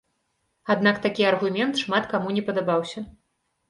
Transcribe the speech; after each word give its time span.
Аднак 0.75 0.95
такі 1.05 1.29
аргумент 1.33 1.73
шмат 1.85 2.03
каму 2.17 2.29
не 2.41 2.49
падабаўся. 2.53 3.09